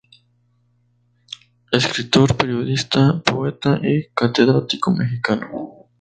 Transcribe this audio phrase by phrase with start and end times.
[1.71, 5.49] Escritor, periodista, poeta y catedrático mexicano.